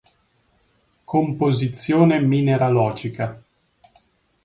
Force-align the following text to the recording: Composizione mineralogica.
Composizione 1.03 2.19
mineralogica. 2.19 3.39